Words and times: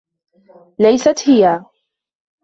ليست 0.79 1.23
هي. 1.29 1.61